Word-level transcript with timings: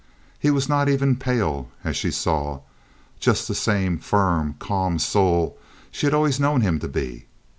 He 0.39 0.49
was 0.49 0.67
not 0.67 0.89
even 0.89 1.15
pale, 1.15 1.69
as 1.83 1.95
she 1.95 2.09
saw, 2.09 2.61
just 3.19 3.47
the 3.47 3.53
same 3.53 3.99
firm, 3.99 4.55
calm 4.57 4.97
soul 4.97 5.59
she 5.91 6.07
had 6.07 6.13
always 6.15 6.39
known 6.39 6.61
him 6.61 6.79
to 6.79 6.87
be. 6.87 7.27